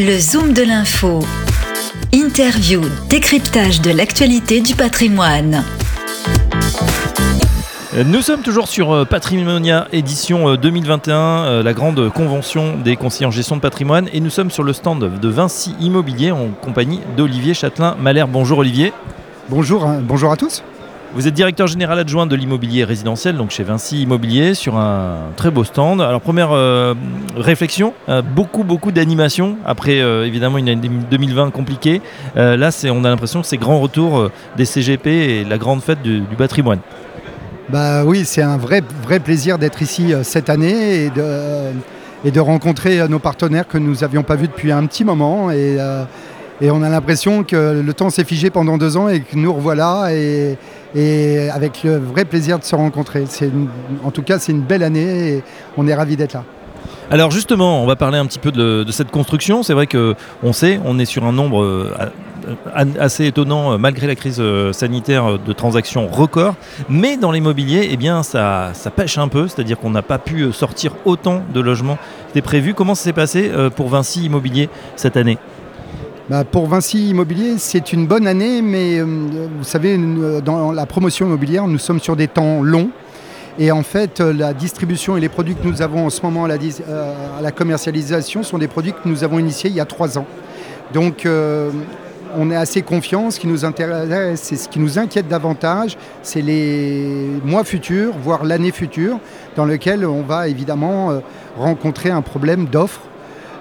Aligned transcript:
Le 0.00 0.16
Zoom 0.16 0.52
de 0.52 0.62
l'info. 0.62 1.24
Interview, 2.12 2.82
décryptage 3.08 3.80
de 3.80 3.90
l'actualité 3.90 4.60
du 4.60 4.76
patrimoine. 4.76 5.64
Nous 8.06 8.22
sommes 8.22 8.42
toujours 8.42 8.68
sur 8.68 8.92
euh, 8.94 9.04
Patrimonia 9.04 9.88
édition 9.92 10.54
2021, 10.54 11.16
euh, 11.16 11.46
euh, 11.46 11.62
la 11.64 11.72
grande 11.72 12.12
convention 12.12 12.76
des 12.76 12.94
conseillers 12.94 13.26
en 13.26 13.32
gestion 13.32 13.56
de 13.56 13.60
patrimoine, 13.60 14.08
et 14.12 14.20
nous 14.20 14.30
sommes 14.30 14.52
sur 14.52 14.62
le 14.62 14.72
stand 14.72 15.18
de 15.18 15.28
Vinci 15.28 15.74
Immobilier 15.80 16.30
en 16.30 16.50
compagnie 16.62 17.00
d'Olivier 17.16 17.54
Châtelain-Malher. 17.54 18.28
Bonjour 18.28 18.58
Olivier. 18.58 18.92
Bonjour, 19.48 19.84
hein, 19.84 19.98
bonjour 20.00 20.30
à 20.30 20.36
tous. 20.36 20.62
Vous 21.14 21.26
êtes 21.26 21.34
directeur 21.34 21.66
général 21.66 21.98
adjoint 21.98 22.26
de 22.26 22.36
l'immobilier 22.36 22.84
résidentiel, 22.84 23.36
donc 23.36 23.50
chez 23.50 23.62
Vinci 23.64 24.02
Immobilier, 24.02 24.54
sur 24.54 24.76
un 24.76 25.30
très 25.36 25.50
beau 25.50 25.64
stand. 25.64 26.00
Alors 26.00 26.20
première 26.20 26.50
réflexion, 27.36 27.94
beaucoup 28.36 28.62
beaucoup 28.62 28.92
d'animation 28.92 29.56
après 29.64 29.98
évidemment 30.26 30.58
une 30.58 30.68
année 30.68 30.88
2020 31.10 31.50
compliquée. 31.50 32.02
là, 32.36 32.70
c'est, 32.70 32.90
on 32.90 33.04
a 33.04 33.08
l'impression 33.08 33.40
que 33.40 33.46
c'est 33.46 33.56
grand 33.56 33.80
retour 33.80 34.30
des 34.56 34.66
CGP 34.66 35.06
et 35.06 35.44
la 35.44 35.56
grande 35.56 35.82
fête 35.82 36.02
du 36.02 36.22
patrimoine. 36.36 36.80
Bah 37.68 38.02
oui, 38.02 38.24
c'est 38.24 38.40
un 38.40 38.56
vrai, 38.56 38.82
vrai 39.02 39.20
plaisir 39.20 39.58
d'être 39.58 39.82
ici 39.82 40.14
euh, 40.14 40.22
cette 40.22 40.48
année 40.48 41.04
et 41.04 41.10
de, 41.10 41.20
euh, 41.20 41.72
et 42.24 42.30
de 42.30 42.40
rencontrer 42.40 42.98
euh, 42.98 43.08
nos 43.08 43.18
partenaires 43.18 43.68
que 43.68 43.76
nous 43.76 43.96
n'avions 43.96 44.22
pas 44.22 44.36
vus 44.36 44.48
depuis 44.48 44.72
un 44.72 44.86
petit 44.86 45.04
moment. 45.04 45.50
Et, 45.50 45.76
et 46.62 46.70
on 46.70 46.82
a 46.82 46.88
l'impression 46.88 47.44
que 47.44 47.82
le 47.84 47.92
temps 47.92 48.08
s'est 48.08 48.24
figé 48.24 48.48
pendant 48.48 48.78
deux 48.78 48.96
ans 48.96 49.08
et 49.08 49.20
que 49.20 49.36
nous 49.36 49.52
revoilà 49.52 50.08
et, 50.12 50.56
et 50.94 51.50
avec 51.50 51.82
le 51.84 51.96
vrai 51.96 52.24
plaisir 52.24 52.58
de 52.58 52.64
se 52.64 52.74
rencontrer. 52.74 53.24
en 54.04 54.10
tout 54.10 54.22
cas, 54.22 54.38
c'est 54.38 54.52
une 54.52 54.62
belle 54.62 54.82
année 54.82 55.34
et 55.34 55.42
on 55.76 55.86
est 55.86 55.94
ravis 55.94 56.16
d'être 56.16 56.34
là. 56.34 56.44
Alors 57.10 57.30
justement, 57.30 57.82
on 57.82 57.86
va 57.86 57.96
parler 57.96 58.18
un 58.18 58.26
petit 58.26 58.38
peu 58.38 58.52
de, 58.52 58.84
cette 58.90 59.10
construction. 59.10 59.62
C'est 59.62 59.74
vrai 59.74 59.86
que 59.86 60.14
on 60.42 60.52
sait, 60.52 60.78
on 60.84 60.98
est 60.98 61.06
sur 61.06 61.24
un 61.24 61.32
nombre 61.32 61.90
assez 62.74 63.26
étonnant 63.26 63.72
euh, 63.72 63.78
malgré 63.78 64.06
la 64.06 64.14
crise 64.14 64.38
euh, 64.40 64.72
sanitaire 64.72 65.24
euh, 65.24 65.38
de 65.38 65.52
transactions 65.52 66.06
records. 66.06 66.54
Mais 66.88 67.16
dans 67.16 67.32
l'immobilier, 67.32 67.88
eh 67.90 67.96
bien, 67.96 68.22
ça, 68.22 68.72
pêche 68.94 69.18
un 69.18 69.28
peu, 69.28 69.48
c'est-à-dire 69.48 69.78
qu'on 69.78 69.90
n'a 69.90 70.02
pas 70.02 70.18
pu 70.18 70.52
sortir 70.52 70.92
autant 71.04 71.42
de 71.52 71.60
logements 71.60 71.98
que 72.34 72.40
prévu. 72.40 72.74
Comment 72.74 72.94
ça 72.94 73.04
s'est 73.04 73.12
passé 73.12 73.50
pour 73.74 73.88
Vinci 73.88 74.24
Immobilier 74.24 74.68
cette 74.96 75.16
année? 75.16 75.38
Bah, 76.28 76.44
pour 76.44 76.66
Vinci 76.66 77.10
Immobilier, 77.10 77.54
c'est 77.58 77.92
une 77.92 78.06
bonne 78.06 78.26
année, 78.26 78.62
mais 78.62 79.00
vous 79.00 79.64
savez, 79.64 79.98
dans 80.44 80.72
la 80.72 80.86
promotion 80.86 81.26
immobilière, 81.26 81.66
nous 81.66 81.78
sommes 81.78 82.00
sur 82.00 82.16
des 82.16 82.28
temps 82.28 82.62
longs. 82.62 82.90
Et 83.58 83.72
en 83.72 83.82
fait, 83.82 84.20
la 84.20 84.52
distribution 84.52 85.16
et 85.16 85.20
les 85.20 85.28
produits 85.28 85.54
que 85.54 85.66
nous 85.66 85.82
avons 85.82 86.06
en 86.06 86.10
ce 86.10 86.22
moment 86.22 86.44
à 86.44 87.40
la, 87.42 87.50
commercialisation 87.50 88.42
sont 88.42 88.58
des 88.58 88.68
produits 88.68 88.92
que 88.92 89.08
nous 89.08 89.24
avons 89.24 89.38
initiés 89.38 89.70
il 89.70 89.76
y 89.76 89.80
a 89.80 89.84
trois 89.84 90.18
ans. 90.18 90.26
Donc, 90.92 91.26
on 92.36 92.50
est 92.50 92.56
assez 92.56 92.82
confiant. 92.82 93.30
Ce 93.30 93.40
qui 93.40 93.46
nous 93.46 93.64
intéresse, 93.64 94.40
c'est 94.42 94.56
ce 94.56 94.68
qui 94.68 94.78
nous 94.78 94.98
inquiète 94.98 95.28
davantage, 95.28 95.96
c'est 96.22 96.42
les 96.42 97.28
mois 97.44 97.64
futurs, 97.64 98.14
voire 98.22 98.44
l'année 98.44 98.72
future, 98.72 99.18
dans 99.56 99.64
lequel 99.64 100.04
on 100.04 100.22
va 100.22 100.48
évidemment 100.48 101.10
euh, 101.10 101.20
rencontrer 101.56 102.10
un 102.10 102.22
problème 102.22 102.66
d'offres. 102.66 103.02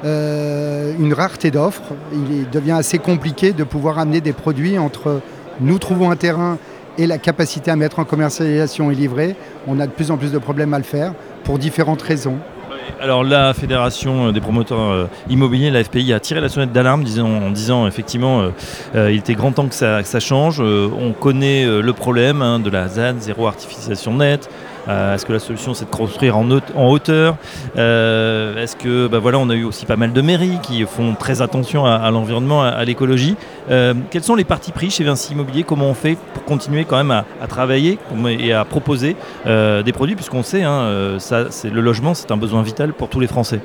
Euh, 0.06 0.94
une 1.00 1.14
rareté 1.14 1.50
d'offres. 1.50 1.94
Il 2.14 2.50
devient 2.50 2.74
assez 2.74 3.00
compliqué 3.00 3.52
de 3.52 3.64
pouvoir 3.64 3.98
amener 3.98 4.22
des 4.22 4.34
produits 4.34 4.78
entre 4.78 5.22
nous 5.60 5.80
trouvons 5.80 6.12
un 6.12 6.16
terrain 6.16 6.60
et 7.00 7.08
la 7.08 7.18
capacité 7.18 7.72
à 7.72 7.76
mettre 7.76 7.98
en 8.00 8.06
commercialisation 8.06 8.92
et 8.92 8.96
livrer. 8.96 9.36
On 9.68 9.80
a 9.80 9.88
de 9.88 9.92
plus 9.92 10.12
en 10.12 10.18
plus 10.18 10.32
de 10.32 10.38
problèmes 10.38 10.74
à 10.74 10.78
le 10.78 10.84
faire 10.84 11.14
pour 11.44 11.58
différentes 11.58 12.02
raisons. 12.02 12.38
Alors 13.02 13.24
la 13.24 13.54
Fédération 13.54 14.32
des 14.32 14.40
promoteurs 14.40 14.80
euh, 14.80 15.06
immobiliers, 15.30 15.72
la 15.72 15.84
FPI, 15.84 16.14
a 16.14 16.20
tiré 16.20 16.42
la 16.42 16.50
sonnette 16.50 16.72
d'alarme 16.72 17.04
en 17.20 17.50
disant 17.50 17.88
effectivement 17.88 18.52
euh, 18.96 19.12
il 19.12 19.18
était 19.18 19.34
grand 19.34 19.52
temps 19.52 19.68
que 19.68 19.76
ça, 19.76 20.20
change. 20.20 20.62
on 20.62 21.12
connaît 21.14 21.66
le 21.66 21.94
problème 21.94 22.42
hein, 22.42 22.60
de 22.60 22.70
la 22.70 22.88
ZAN, 22.88 23.16
zéro 23.20 23.48
artificialisation 23.48 24.14
nette. 24.14 24.48
Euh, 24.88 25.16
est-ce 25.16 25.26
que 25.26 25.34
la 25.34 25.40
solution 25.40 25.74
c'est 25.74 25.86
de 25.86 25.96
construire 25.96 26.38
en, 26.38 26.50
hauteur 26.50 27.36
euh, 27.78 28.62
Est-ce 28.62 28.76
que 28.76 29.08
bah, 29.08 29.20
voilà, 29.20 29.38
on 29.40 29.50
a 29.50 29.56
eu 29.56 29.64
aussi 29.64 29.86
pas 29.86 29.96
mal 29.96 30.14
de 30.14 30.22
mairies 30.22 30.60
qui 30.64 30.84
font 30.86 31.16
très 31.16 31.42
attention 31.42 31.86
à, 31.86 32.10
l'environnement, 32.12 32.64
à, 32.64 32.84
l'écologie. 32.86 33.36
Euh, 33.70 33.94
quels 34.10 34.24
sont 34.24 34.36
les 34.36 34.46
partis 34.46 34.72
pris 34.72 34.90
chez 34.90 35.04
Vinci 35.04 35.34
Immobilier? 35.34 35.64
Comment 35.64 35.88
on 35.88 35.94
fait 35.94 36.18
pour 36.34 36.44
continuer 36.46 36.86
quand 36.86 36.98
même 36.98 37.12
à, 37.12 37.26
travailler 37.48 38.00
et 38.40 38.54
à 38.54 38.66
proposer 38.66 39.16
des 39.46 39.92
produits? 39.94 40.16
Puisqu'on 40.16 40.44
sait, 40.44 40.64
hein, 40.64 41.18
ça, 41.20 41.46
le 41.64 41.82
logement 41.82 42.14
c'est 42.14 42.32
un 42.32 42.38
besoin 42.38 42.62
vital 42.62 42.94
pour 42.94 43.10
tous 43.10 43.20
les 43.20 43.28
Français. 43.28 43.60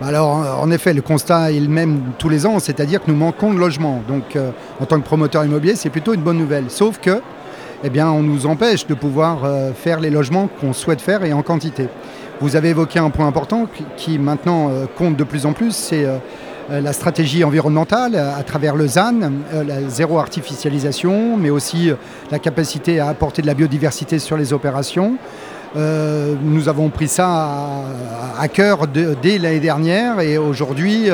Alors, 0.00 0.28
en 0.62 0.70
effet, 0.70 0.94
le 0.94 1.02
constat 1.02 1.50
est 1.50 1.58
le 1.58 1.68
même 1.68 2.02
tous 2.18 2.28
les 2.28 2.46
ans, 2.46 2.60
c'est-à-dire 2.60 3.02
que 3.02 3.10
nous 3.10 3.16
manquons 3.16 3.52
de 3.52 3.58
logements. 3.58 4.00
Donc, 4.06 4.38
en 4.80 4.86
tant 4.86 5.00
que 5.00 5.04
promoteur 5.04 5.44
immobilier, 5.44 5.74
c'est 5.74 5.90
plutôt 5.90 6.14
une 6.14 6.20
bonne 6.20 6.38
nouvelle. 6.38 6.66
Sauf 6.68 7.00
que 7.00 7.20
eh 7.84 8.02
on 8.02 8.22
nous 8.22 8.46
empêche 8.46 8.86
de 8.86 8.94
pouvoir 8.94 9.44
euh, 9.44 9.72
faire 9.72 10.00
les 10.00 10.10
logements 10.10 10.48
qu'on 10.60 10.72
souhaite 10.72 11.00
faire 11.00 11.24
et 11.24 11.32
en 11.32 11.42
quantité. 11.42 11.88
Vous 12.40 12.56
avez 12.56 12.70
évoqué 12.70 12.98
un 12.98 13.10
point 13.10 13.28
important 13.28 13.68
qui 13.96 14.18
maintenant 14.18 14.68
euh, 14.68 14.86
compte 14.96 15.16
de 15.16 15.24
plus 15.24 15.46
en 15.46 15.52
plus, 15.52 15.76
c'est 15.76 16.04
euh, 16.04 16.18
la 16.68 16.92
stratégie 16.92 17.44
environnementale 17.44 18.16
à 18.16 18.42
travers 18.42 18.76
le 18.76 18.86
ZAN, 18.86 19.14
la 19.66 19.88
zéro 19.88 20.18
artificialisation, 20.18 21.38
mais 21.38 21.48
aussi 21.48 21.90
la 22.30 22.38
capacité 22.38 23.00
à 23.00 23.08
apporter 23.08 23.40
de 23.40 23.46
la 23.46 23.54
biodiversité 23.54 24.18
sur 24.18 24.36
les 24.36 24.52
opérations. 24.52 25.14
nous 25.74 26.68
avons 26.68 26.90
pris 26.90 27.08
ça 27.08 27.48
à, 28.38 28.48
cœur 28.48 28.86
dès 28.86 29.38
l'année 29.38 29.60
dernière 29.60 30.20
et 30.20 30.36
aujourd'hui, 30.36 31.08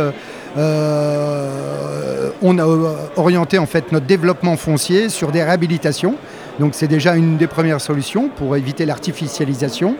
on 0.56 2.58
a 2.58 2.66
orienté 3.14 3.58
en 3.58 3.66
fait 3.66 3.92
notre 3.92 4.06
développement 4.06 4.56
foncier 4.56 5.08
sur 5.08 5.30
des 5.30 5.44
réhabilitations. 5.44 6.16
Donc 6.58 6.74
c'est 6.74 6.88
déjà 6.88 7.16
une 7.16 7.36
des 7.36 7.46
premières 7.46 7.80
solutions 7.80 8.28
pour 8.28 8.56
éviter 8.56 8.86
l'artificialisation. 8.86 9.96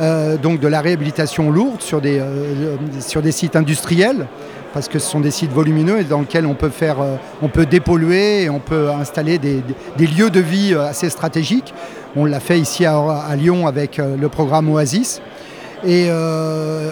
Euh, 0.00 0.38
donc 0.38 0.60
de 0.60 0.68
la 0.68 0.80
réhabilitation 0.80 1.50
lourde 1.50 1.82
sur 1.82 2.00
des, 2.00 2.20
euh, 2.20 2.76
sur 3.00 3.20
des 3.20 3.32
sites 3.32 3.54
industriels, 3.54 4.26
parce 4.72 4.88
que 4.88 4.98
ce 4.98 5.10
sont 5.10 5.20
des 5.20 5.30
sites 5.30 5.50
volumineux 5.52 6.00
et 6.00 6.04
dans 6.04 6.20
lesquels 6.20 6.46
on 6.46 6.54
peut, 6.54 6.70
euh, 6.82 7.64
dépolluer 7.66 8.44
et 8.44 8.50
on 8.50 8.60
peut 8.60 8.88
installer 8.90 9.38
des, 9.38 9.62
lieux 9.98 10.30
de 10.30 10.40
vie 10.40 10.74
assez 10.74 11.10
stratégiques. 11.10 11.74
On 12.16 12.24
l'a 12.24 12.40
fait 12.40 12.58
ici 12.58 12.86
à, 12.86 12.98
à, 12.98 13.36
Lyon 13.36 13.66
avec 13.66 13.98
le 13.98 14.28
programme 14.28 14.70
Oasis. 14.70 15.20
Et 15.86 16.08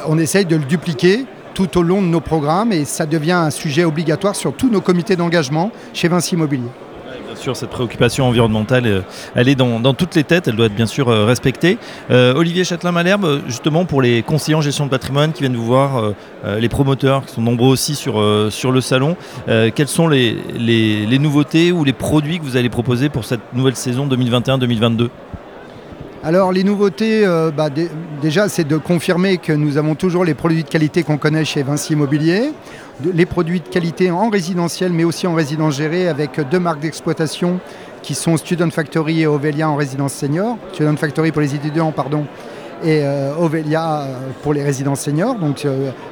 on 0.06 0.18
essaye 0.18 0.44
de 0.46 0.56
le 0.56 0.64
dupliquer 0.64 1.26
tout 1.54 1.76
au 1.76 1.82
long 1.82 2.00
de 2.00 2.06
nos 2.06 2.20
programmes 2.20 2.72
et 2.72 2.84
ça 2.84 3.04
devient 3.04 3.32
un 3.32 3.50
sujet 3.50 3.84
obligatoire 3.84 4.36
sur 4.36 4.52
tous 4.52 4.70
nos 4.70 4.80
comités 4.80 5.16
d'engagement 5.16 5.70
chez 5.92 6.08
Vinci 6.08 6.36
Immobilier 6.36 6.68
cette 7.56 7.70
préoccupation 7.70 8.26
environnementale, 8.26 8.86
euh, 8.86 9.00
elle 9.34 9.48
est 9.48 9.54
dans, 9.54 9.94
toutes 9.94 10.14
les 10.14 10.24
têtes, 10.24 10.48
elle 10.48 10.56
doit 10.56 10.66
être 10.66 10.74
bien 10.74 10.86
sûr 10.86 11.08
euh, 11.08 11.24
respectée. 11.24 11.78
Euh, 12.10 12.34
Olivier 12.34 12.64
Châtelain-Malherbe, 12.64 13.42
justement 13.46 13.84
pour 13.84 14.02
les 14.02 14.22
conseillers 14.22 14.54
en 14.56 14.60
gestion 14.60 14.86
de 14.86 14.90
patrimoine 14.90 15.32
qui 15.32 15.40
viennent 15.40 15.56
vous 15.56 15.64
voir, 15.64 16.12
les 16.44 16.68
promoteurs 16.68 17.24
qui 17.24 17.34
sont 17.34 17.42
nombreux 17.42 17.68
aussi 17.68 17.94
sur, 17.94 18.20
le 18.20 18.80
salon, 18.80 19.16
quelles 19.46 19.88
sont 19.88 20.08
les, 20.08 20.36
les 20.56 21.18
nouveautés 21.18 21.72
ou 21.72 21.84
les 21.84 21.92
produits 21.92 22.38
que 22.38 22.44
vous 22.44 22.56
allez 22.56 22.68
proposer 22.68 23.08
pour 23.08 23.24
cette 23.24 23.40
nouvelle 23.54 23.76
saison 23.76 24.06
2021-2022 24.06 25.08
alors 26.24 26.50
les 26.50 26.64
nouveautés, 26.64 27.24
euh, 27.24 27.50
bah, 27.50 27.68
déjà 28.20 28.48
c'est 28.48 28.66
de 28.66 28.76
confirmer 28.76 29.38
que 29.38 29.52
nous 29.52 29.76
avons 29.76 29.94
toujours 29.94 30.24
les 30.24 30.34
produits 30.34 30.64
de 30.64 30.68
qualité 30.68 31.04
qu'on 31.04 31.16
connaît 31.16 31.44
chez 31.44 31.62
Vinci 31.62 31.92
Immobilier, 31.92 32.50
les 33.04 33.26
produits 33.26 33.60
de 33.60 33.68
qualité 33.68 34.10
en 34.10 34.28
résidentiel 34.28 34.92
mais 34.92 35.04
aussi 35.04 35.28
en 35.28 35.34
résidence 35.34 35.76
gérée 35.76 36.08
avec 36.08 36.40
deux 36.50 36.58
marques 36.58 36.80
d'exploitation 36.80 37.60
qui 38.02 38.14
sont 38.14 38.36
Student 38.36 38.70
Factory 38.70 39.22
et 39.22 39.26
Ovelia 39.28 39.70
en 39.70 39.76
résidence 39.76 40.12
senior. 40.12 40.56
Student 40.72 40.96
Factory 40.96 41.30
pour 41.30 41.40
les 41.40 41.54
étudiants, 41.54 41.92
pardon, 41.92 42.26
et 42.82 43.02
euh, 43.02 43.34
Ovelia 43.38 44.00
euh, 44.00 44.16
pour 44.42 44.54
les 44.54 44.64
résidences 44.64 45.02
seniors, 45.02 45.36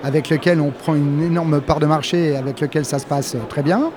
avec 0.05 0.31
lequel 0.31 0.61
on 0.61 0.71
prend 0.71 0.95
une 0.95 1.23
énorme 1.23 1.61
part 1.61 1.81
de 1.81 1.87
marché 1.87 2.31
et 2.31 2.37
avec 2.37 2.61
lequel 2.61 2.85
ça 2.85 3.01
se 3.01 3.07
passe 3.07 3.37
très 3.49 3.63
bien. 3.63 3.91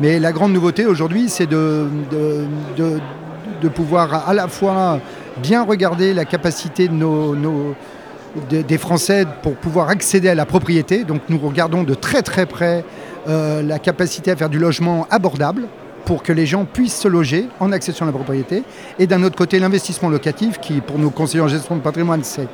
Mais 0.00 0.18
la 0.18 0.32
grande 0.32 0.52
nouveauté 0.52 0.84
aujourd'hui, 0.84 1.30
c'est 1.30 1.46
de, 1.46 1.86
pouvoir 3.74 4.28
à 4.28 4.34
la 4.34 4.48
fois 4.48 5.00
bien 5.42 5.64
regarder 5.64 6.14
la 6.14 6.24
capacité 6.24 6.88
des 8.50 8.78
Français 8.78 9.26
pour 9.42 9.54
pouvoir 9.56 9.88
accéder 9.88 10.28
à 10.28 10.34
la 10.34 10.46
propriété. 10.46 11.04
Donc 11.04 11.22
nous 11.28 11.38
regardons 11.38 11.82
de 11.82 11.94
très 11.94 12.22
très 12.22 12.46
près 12.46 12.84
euh, 13.28 13.62
la 13.62 13.78
capacité 13.78 14.30
à 14.30 14.36
faire 14.36 14.48
du 14.48 14.58
logement 14.58 15.06
abordable 15.10 15.66
pour 16.04 16.22
que 16.22 16.32
les 16.32 16.46
gens 16.46 16.64
puissent 16.64 16.98
se 16.98 17.08
loger 17.08 17.48
en 17.58 17.72
accession 17.72 18.04
à 18.04 18.08
la 18.08 18.12
propriété. 18.12 18.62
Et 18.98 19.06
d'un 19.06 19.22
autre 19.24 19.36
côté, 19.36 19.58
l'investissement 19.58 20.08
locatif, 20.08 20.60
qui 20.60 20.80
pour 20.80 20.98
nos 20.98 21.10
conseillers 21.10 21.42
en 21.42 21.48
gestion 21.48 21.76
de 21.76 21.80
patrimoine, 21.80 22.22
c'est 22.22 22.46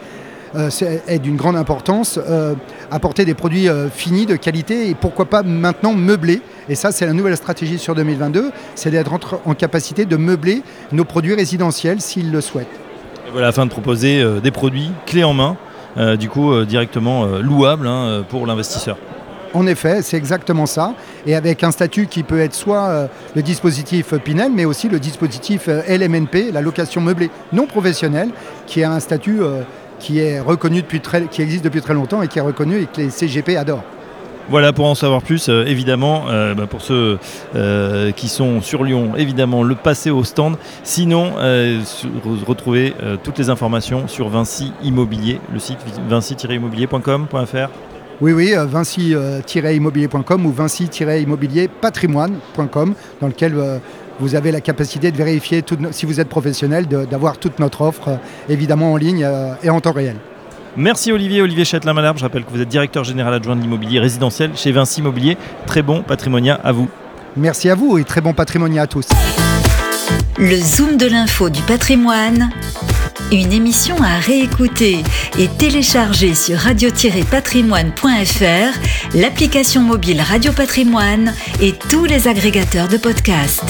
est 0.54 1.18
d'une 1.18 1.36
grande 1.36 1.56
importance, 1.56 2.18
euh, 2.18 2.54
apporter 2.90 3.24
des 3.24 3.34
produits 3.34 3.68
euh, 3.68 3.88
finis 3.88 4.26
de 4.26 4.36
qualité 4.36 4.88
et 4.88 4.94
pourquoi 4.94 5.26
pas 5.26 5.42
maintenant 5.42 5.94
meubler. 5.94 6.42
Et 6.68 6.74
ça, 6.74 6.92
c'est 6.92 7.06
la 7.06 7.12
nouvelle 7.12 7.36
stratégie 7.36 7.78
sur 7.78 7.94
2022, 7.94 8.50
c'est 8.74 8.90
d'être 8.90 9.12
en 9.44 9.54
capacité 9.54 10.04
de 10.04 10.16
meubler 10.16 10.62
nos 10.92 11.04
produits 11.04 11.34
résidentiels 11.34 12.00
s'ils 12.00 12.30
le 12.30 12.40
souhaitent. 12.40 12.66
Et 13.28 13.30
voilà, 13.32 13.48
afin 13.48 13.66
de 13.66 13.70
proposer 13.70 14.24
des 14.42 14.50
produits 14.50 14.90
clés 15.06 15.24
en 15.24 15.34
main, 15.34 15.56
du 16.16 16.28
coup 16.28 16.64
directement 16.64 17.26
louables 17.38 17.86
hein, 17.86 18.24
pour 18.28 18.46
l'investisseur. 18.46 18.96
En 19.54 19.66
effet, 19.66 20.00
c'est 20.02 20.16
exactement 20.16 20.66
ça. 20.66 20.94
Et 21.26 21.34
avec 21.34 21.62
un 21.62 21.70
statut 21.70 22.06
qui 22.06 22.22
peut 22.22 22.40
être 22.40 22.54
soit 22.54 22.88
euh, 22.88 23.06
le 23.36 23.42
dispositif 23.42 24.14
Pinel, 24.16 24.50
mais 24.52 24.64
aussi 24.64 24.88
le 24.88 24.98
dispositif 24.98 25.68
euh, 25.68 25.82
LMNP, 25.88 26.52
la 26.52 26.62
location 26.62 27.00
meublée 27.00 27.30
non 27.52 27.66
professionnelle, 27.66 28.30
qui 28.66 28.82
a 28.82 28.90
un 28.90 29.00
statut 29.00 29.42
euh, 29.42 29.62
qui 30.02 30.18
est 30.18 30.40
reconnu 30.40 30.82
depuis 30.82 31.00
très, 31.00 31.28
qui 31.28 31.40
existe 31.40 31.64
depuis 31.64 31.80
très 31.80 31.94
longtemps 31.94 32.20
et 32.22 32.28
qui 32.28 32.38
est 32.38 32.42
reconnu 32.42 32.82
et 32.82 32.86
que 32.86 33.00
les 33.00 33.08
CGP 33.08 33.56
adorent. 33.56 33.84
Voilà, 34.50 34.72
pour 34.72 34.86
en 34.86 34.96
savoir 34.96 35.22
plus, 35.22 35.48
euh, 35.48 35.64
évidemment, 35.66 36.24
euh, 36.28 36.54
bah, 36.54 36.66
pour 36.66 36.82
ceux 36.82 37.20
euh, 37.54 38.10
qui 38.10 38.26
sont 38.28 38.60
sur 38.60 38.82
Lyon, 38.82 39.12
évidemment, 39.16 39.62
le 39.62 39.76
passer 39.76 40.10
au 40.10 40.24
stand. 40.24 40.56
Sinon, 40.82 41.34
retrouvez 42.46 42.94
toutes 43.22 43.38
les 43.38 43.50
informations 43.50 44.08
sur 44.08 44.28
Vinci 44.28 44.72
Immobilier, 44.82 45.38
le 45.52 45.60
site 45.60 45.78
vinci-immobilier.com.fr. 46.08 47.68
Oui, 48.20 48.32
oui, 48.32 48.54
vinci-immobilier.com 48.56 50.46
ou 50.46 50.52
vinci-immobilier-patrimoine.com, 50.52 52.94
dans 53.20 53.28
lequel 53.28 53.80
vous 54.22 54.36
avez 54.36 54.52
la 54.52 54.60
capacité 54.60 55.10
de 55.10 55.16
vérifier, 55.16 55.64
si 55.90 56.06
vous 56.06 56.20
êtes 56.20 56.28
professionnel, 56.28 56.86
d'avoir 56.86 57.38
toute 57.38 57.58
notre 57.58 57.80
offre, 57.80 58.18
évidemment 58.48 58.92
en 58.92 58.96
ligne 58.96 59.28
et 59.62 59.70
en 59.70 59.80
temps 59.80 59.92
réel. 59.92 60.16
Merci 60.76 61.12
Olivier, 61.12 61.42
Olivier 61.42 61.64
Châtelain-Malherbe. 61.64 62.18
Je 62.18 62.22
rappelle 62.22 62.44
que 62.44 62.50
vous 62.50 62.60
êtes 62.60 62.68
directeur 62.68 63.04
général 63.04 63.34
adjoint 63.34 63.56
de 63.56 63.60
l'immobilier 63.60 63.98
résidentiel 63.98 64.52
chez 64.54 64.72
Vinci 64.72 65.00
Immobilier. 65.00 65.36
Très 65.66 65.82
bon 65.82 66.02
patrimonia 66.02 66.54
à 66.54 66.72
vous. 66.72 66.88
Merci 67.36 67.68
à 67.68 67.74
vous 67.74 67.98
et 67.98 68.04
très 68.04 68.20
bon 68.20 68.32
patrimonia 68.32 68.82
à 68.82 68.86
tous. 68.86 69.06
Le 70.38 70.56
Zoom 70.56 70.96
de 70.96 71.06
l'info 71.06 71.50
du 71.50 71.60
patrimoine, 71.62 72.50
une 73.32 73.52
émission 73.52 73.96
à 74.02 74.18
réécouter 74.18 75.02
et 75.38 75.48
télécharger 75.58 76.34
sur 76.34 76.58
radio-patrimoine.fr, 76.58 79.14
l'application 79.14 79.82
mobile 79.82 80.22
Radio 80.22 80.52
Patrimoine 80.52 81.34
et 81.60 81.74
tous 81.90 82.06
les 82.06 82.28
agrégateurs 82.28 82.88
de 82.88 82.96
podcasts. 82.96 83.64